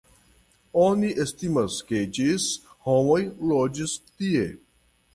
Oni 0.85 1.11
estimas, 1.25 1.77
ke 1.91 2.03
ĝis 2.17 2.49
homoj 2.89 3.23
loĝis 3.55 3.99
tie. 4.09 4.53